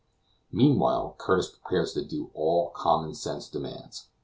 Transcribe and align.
Meanwhile 0.51 1.13
Curtis 1.19 1.51
prepares 1.51 1.93
to 1.93 2.03
do 2.03 2.31
all 2.33 2.69
that 2.69 2.73
common 2.73 3.13
sense 3.13 3.47
demands. 3.47 4.07